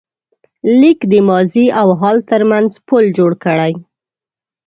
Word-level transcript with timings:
لیک 0.79 0.99
د 1.11 1.13
ماضي 1.29 1.65
او 1.81 1.87
حال 1.99 2.17
تر 2.29 2.41
منځ 2.51 2.69
پُل 2.87 3.03
جوړ 3.17 3.31
کړ. 3.43 3.59